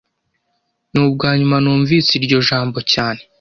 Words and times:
Nubwanyuma 0.91 1.57
numvise 1.63 2.09
iryo 2.17 2.39
jambo 2.49 2.79
cyane 2.91 3.21